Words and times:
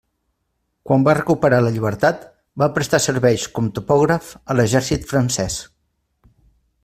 Quan 0.91 1.03
va 1.07 1.13
recuperar 1.19 1.59
la 1.65 1.73
llibertat 1.75 2.23
va 2.63 2.71
prestar 2.79 3.01
serveis 3.05 3.47
com 3.59 3.69
topògraf 3.77 4.33
a 4.53 4.57
l'exèrcit 4.61 5.07
francès. 5.13 5.61